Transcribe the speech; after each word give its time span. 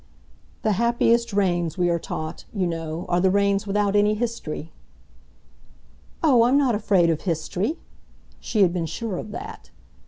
"The 0.63 0.71
happiest 0.71 1.31
reigns, 1.31 1.77
we 1.77 1.87
are 1.91 1.99
taught, 1.99 2.45
you 2.51 2.65
know, 2.65 3.05
are 3.07 3.21
the 3.21 3.29
reigns 3.29 3.67
without 3.67 3.95
any 3.95 4.15
history." 4.15 4.71
"Oh, 6.23 6.41
I'm 6.45 6.57
not 6.57 6.73
afraid 6.73 7.11
of 7.11 7.21
history!" 7.21 7.77
She 8.39 8.63
had 8.63 8.73
been 8.73 8.87
sure 8.87 9.17
of 9.19 9.29
that. 9.29 9.69